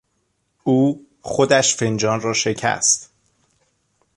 [0.63, 3.13] او خودش فنجان را شکست.